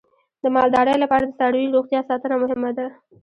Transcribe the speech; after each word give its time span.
د 0.43 0.45
مالدارۍ 0.55 0.95
لپاره 1.03 1.23
د 1.25 1.31
څارویو 1.39 1.73
روغتیا 1.75 2.01
ساتنه 2.09 2.35
مهمه 2.43 2.71
ده. 2.77 2.87